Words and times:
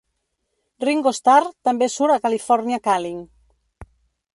Ringo 0.83 1.13
Starr 1.19 1.45
també 1.71 1.91
surt 1.99 2.17
a 2.17 2.19
"California 2.27 2.85
Calling". 2.89 3.23